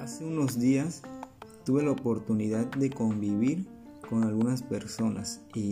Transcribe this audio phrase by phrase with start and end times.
[0.00, 1.02] Hace unos días
[1.66, 3.66] tuve la oportunidad de convivir
[4.08, 5.70] con algunas personas y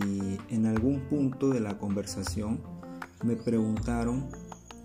[0.49, 2.61] en algún punto de la conversación
[3.23, 4.27] me preguntaron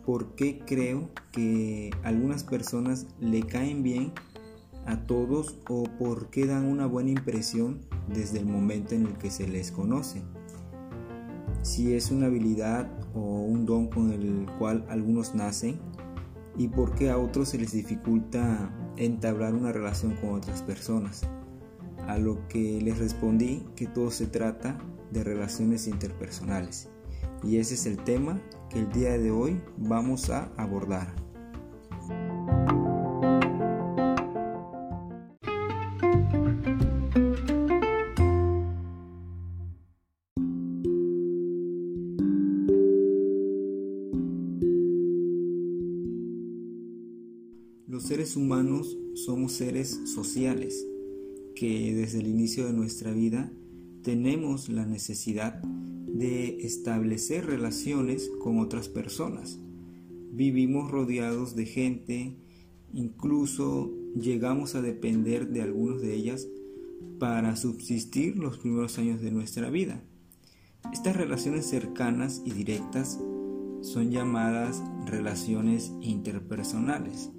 [0.07, 4.13] por qué creo que algunas personas le caen bien
[4.87, 9.31] a todos o por qué dan una buena impresión desde el momento en el que
[9.31, 10.23] se les conoce.
[11.63, 15.79] Si es una habilidad o un don con el cual algunos nacen
[16.57, 21.23] y por qué a otros se les dificulta entablar una relación con otras personas.
[22.07, 24.79] A lo que les respondí que todo se trata
[25.11, 26.89] de relaciones interpersonales.
[27.43, 31.28] Y ese es el tema que el día de hoy vamos a abordar.
[48.37, 50.87] Humanos somos seres sociales
[51.55, 53.53] que desde el inicio de nuestra vida
[54.03, 59.59] tenemos la necesidad de establecer relaciones con otras personas.
[60.33, 62.37] Vivimos rodeados de gente,
[62.93, 66.49] incluso llegamos a depender de algunos de ellas
[67.19, 70.03] para subsistir los primeros años de nuestra vida.
[70.93, 73.19] Estas relaciones cercanas y directas
[73.83, 77.31] son llamadas relaciones interpersonales.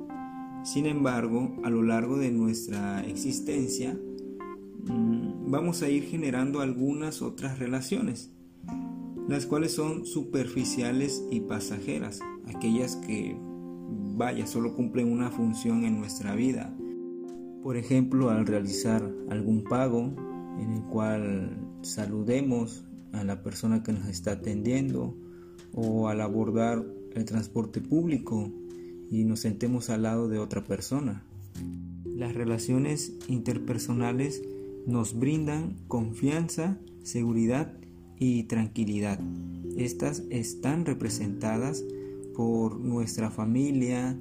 [0.64, 3.98] Sin embargo, a lo largo de nuestra existencia,
[4.88, 8.32] mm, vamos a ir generando algunas otras relaciones,
[9.28, 12.20] las cuales son superficiales y pasajeras,
[12.54, 13.38] aquellas que,
[14.18, 16.76] vaya, solo cumplen una función en nuestra vida.
[17.64, 20.14] Por ejemplo, al realizar algún pago
[20.60, 25.16] en el cual saludemos a la persona que nos está atendiendo
[25.74, 28.52] o al abordar el transporte público
[29.10, 31.24] y nos sentemos al lado de otra persona.
[32.06, 34.42] Las relaciones interpersonales
[34.86, 37.74] nos brindan confianza, seguridad
[38.18, 39.20] y tranquilidad.
[39.78, 41.84] Estas están representadas
[42.36, 44.18] por nuestra familia,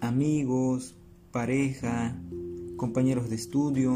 [0.00, 0.96] amigos,
[1.32, 2.20] pareja,
[2.76, 3.94] compañeros de estudio,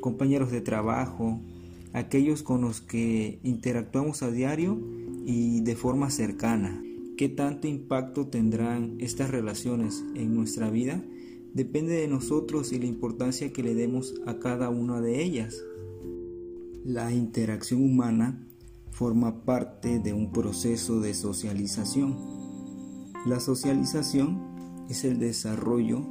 [0.00, 1.40] compañeros de trabajo,
[1.92, 4.78] aquellos con los que interactuamos a diario
[5.26, 6.82] y de forma cercana.
[7.18, 11.02] ¿Qué tanto impacto tendrán estas relaciones en nuestra vida?
[11.52, 15.60] Depende de nosotros y la importancia que le demos a cada una de ellas.
[16.84, 18.46] La interacción humana
[18.92, 22.16] forma parte de un proceso de socialización.
[23.26, 26.06] La socialización es el desarrollo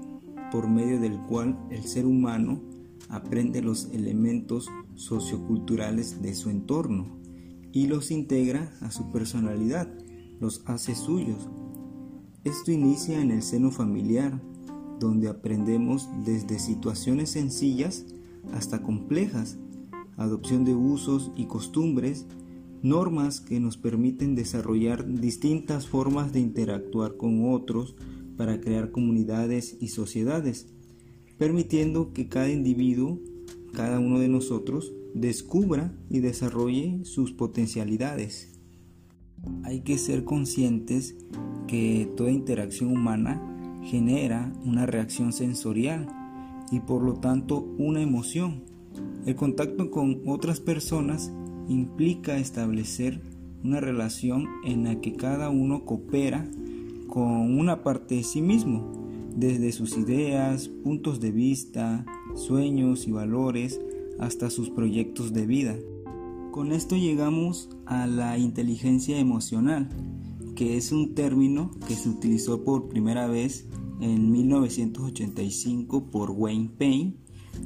[0.52, 2.62] por medio del cual el ser humano
[3.08, 7.18] aprende los elementos socioculturales de su entorno
[7.72, 9.88] y los integra a su personalidad
[10.40, 11.50] los hace suyos.
[12.44, 14.42] Esto inicia en el seno familiar,
[15.00, 18.06] donde aprendemos desde situaciones sencillas
[18.54, 19.58] hasta complejas,
[20.16, 22.26] adopción de usos y costumbres,
[22.82, 27.96] normas que nos permiten desarrollar distintas formas de interactuar con otros
[28.38, 30.68] para crear comunidades y sociedades,
[31.38, 33.20] permitiendo que cada individuo,
[33.74, 38.57] cada uno de nosotros, descubra y desarrolle sus potencialidades.
[39.64, 41.16] Hay que ser conscientes
[41.68, 43.42] que toda interacción humana
[43.84, 46.08] genera una reacción sensorial
[46.72, 48.64] y por lo tanto una emoción.
[49.26, 51.32] El contacto con otras personas
[51.68, 53.22] implica establecer
[53.64, 56.50] una relación en la que cada uno coopera
[57.08, 58.92] con una parte de sí mismo,
[59.36, 62.06] desde sus ideas, puntos de vista,
[62.36, 63.82] sueños y valores
[64.20, 65.76] hasta sus proyectos de vida.
[66.58, 69.90] Con esto llegamos a la inteligencia emocional,
[70.56, 73.68] que es un término que se utilizó por primera vez
[74.02, 77.14] en 1985 por Wayne Payne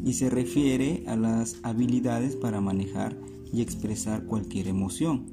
[0.04, 3.18] y se refiere a las habilidades para manejar
[3.54, 5.28] y expresar cualquier emoción.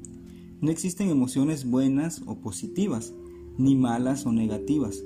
[0.61, 3.13] No existen emociones buenas o positivas,
[3.57, 5.03] ni malas o negativas.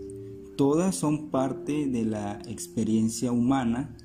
[0.57, 3.97] Todas son parte de la experiencia humana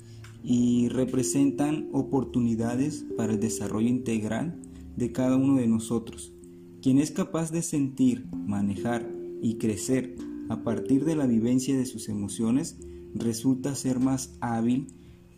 [0.50, 4.58] y representan oportunidades para el desarrollo integral
[4.96, 6.32] de cada uno de nosotros.
[6.80, 9.06] Quien es capaz de sentir, manejar
[9.42, 10.16] y crecer
[10.48, 12.78] a partir de la vivencia de sus emociones
[13.14, 14.86] resulta ser más hábil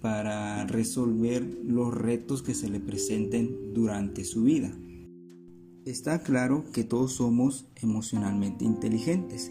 [0.01, 4.73] para resolver los retos que se le presenten durante su vida.
[5.85, 9.51] Está claro que todos somos emocionalmente inteligentes,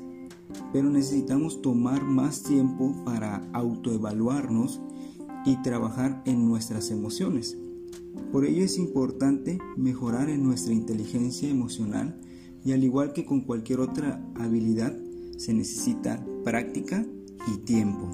[0.71, 4.79] pero necesitamos tomar más tiempo para autoevaluarnos
[5.45, 7.57] y trabajar en nuestras emociones.
[8.31, 12.19] Por ello es importante mejorar en nuestra inteligencia emocional
[12.63, 14.95] y al igual que con cualquier otra habilidad,
[15.37, 17.05] se necesita práctica
[17.47, 18.09] y tiempo.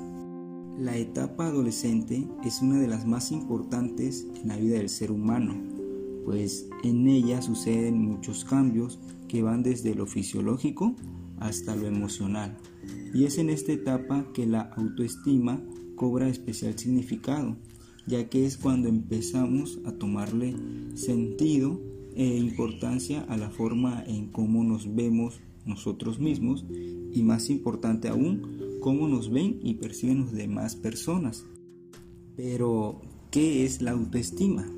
[0.78, 5.56] La etapa adolescente es una de las más importantes en la vida del ser humano,
[6.26, 10.96] pues en ella suceden muchos cambios que van desde lo fisiológico
[11.40, 12.58] hasta lo emocional.
[13.14, 15.62] Y es en esta etapa que la autoestima
[15.96, 17.56] cobra especial significado,
[18.08, 20.56] ya que es cuando empezamos a tomarle
[20.96, 21.82] sentido
[22.16, 28.78] e importancia a la forma en cómo nos vemos nosotros mismos y más importante aún,
[28.82, 31.46] cómo nos ven y perciben las demás personas.
[32.36, 33.02] Pero,
[33.32, 34.70] ¿qué es la autoestima?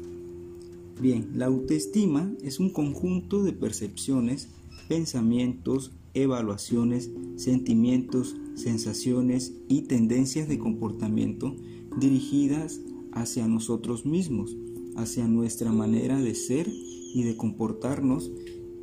[0.99, 4.49] Bien, la autoestima es un conjunto de percepciones,
[4.87, 5.91] pensamientos,
[6.23, 11.55] evaluaciones, sentimientos, sensaciones y tendencias de comportamiento
[11.97, 12.81] dirigidas
[13.11, 14.55] hacia nosotros mismos,
[14.95, 18.31] hacia nuestra manera de ser y de comportarnos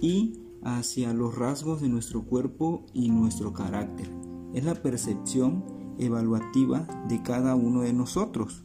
[0.00, 4.10] y hacia los rasgos de nuestro cuerpo y nuestro carácter.
[4.54, 5.64] Es la percepción
[5.98, 8.64] evaluativa de cada uno de nosotros.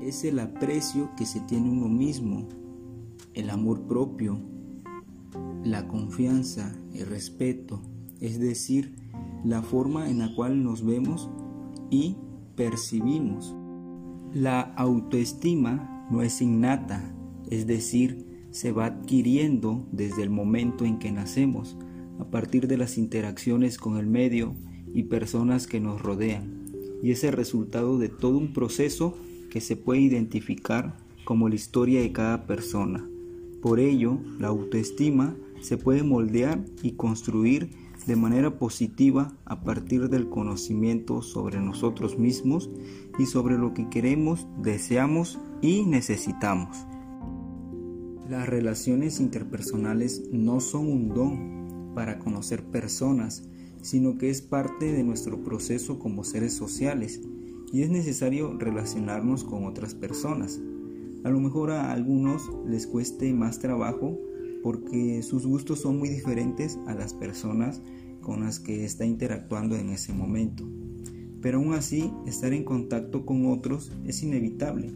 [0.00, 2.48] Es el aprecio que se tiene uno mismo,
[3.34, 4.40] el amor propio,
[5.64, 7.82] la confianza, el respeto,
[8.20, 8.94] es decir,
[9.44, 11.30] la forma en la cual nos vemos
[11.90, 12.16] y
[12.56, 13.54] percibimos.
[14.32, 17.14] La autoestima no es innata,
[17.50, 21.76] es decir, se va adquiriendo desde el momento en que nacemos,
[22.18, 24.54] a partir de las interacciones con el medio
[24.94, 26.64] y personas que nos rodean,
[27.02, 29.14] y es el resultado de todo un proceso
[29.50, 33.06] que se puede identificar como la historia de cada persona.
[33.60, 37.70] Por ello, la autoestima se puede moldear y construir
[38.06, 42.70] de manera positiva a partir del conocimiento sobre nosotros mismos
[43.18, 46.86] y sobre lo que queremos, deseamos y necesitamos.
[48.28, 53.48] Las relaciones interpersonales no son un don para conocer personas,
[53.82, 57.20] sino que es parte de nuestro proceso como seres sociales
[57.72, 60.60] y es necesario relacionarnos con otras personas.
[61.24, 64.18] A lo mejor a algunos les cueste más trabajo
[64.66, 67.80] porque sus gustos son muy diferentes a las personas
[68.20, 70.68] con las que está interactuando en ese momento.
[71.40, 74.90] Pero aún así, estar en contacto con otros es inevitable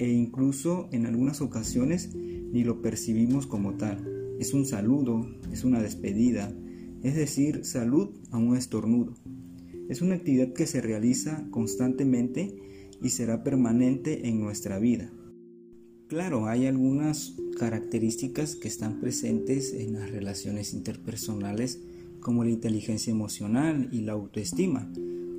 [0.00, 4.04] e incluso en algunas ocasiones ni lo percibimos como tal.
[4.40, 6.52] Es un saludo, es una despedida,
[7.04, 9.14] es decir, salud a un estornudo.
[9.88, 12.56] Es una actividad que se realiza constantemente
[13.00, 15.12] y será permanente en nuestra vida.
[16.08, 21.80] Claro, hay algunas características que están presentes en las relaciones interpersonales
[22.20, 24.90] como la inteligencia emocional y la autoestima,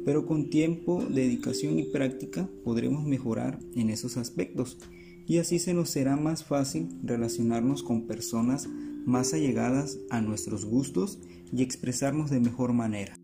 [0.06, 4.78] pero con tiempo, dedicación y práctica podremos mejorar en esos aspectos
[5.26, 8.68] y así se nos será más fácil relacionarnos con personas
[9.06, 11.20] más allegadas a nuestros gustos
[11.52, 13.16] y expresarnos de mejor manera.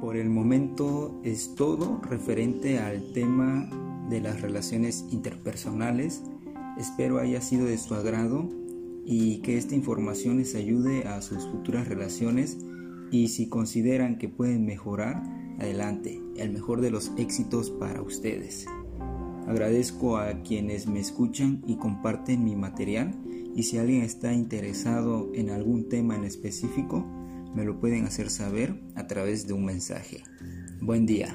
[0.00, 3.70] Por el momento es todo referente al tema
[4.08, 6.22] de las relaciones interpersonales.
[6.78, 8.48] Espero haya sido de su agrado
[9.04, 12.58] y que esta información les ayude a sus futuras relaciones
[13.10, 15.22] y si consideran que pueden mejorar,
[15.58, 18.66] adelante, el mejor de los éxitos para ustedes.
[19.46, 23.14] Agradezco a quienes me escuchan y comparten mi material
[23.54, 27.06] y si alguien está interesado en algún tema en específico,
[27.54, 30.22] me lo pueden hacer saber a través de un mensaje.
[30.80, 31.34] Buen día.